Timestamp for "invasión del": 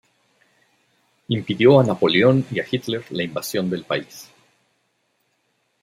3.21-3.83